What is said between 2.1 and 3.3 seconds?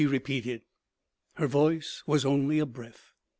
only a breath.